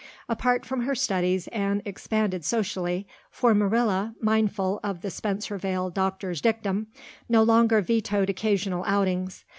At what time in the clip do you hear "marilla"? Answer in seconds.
3.53-4.15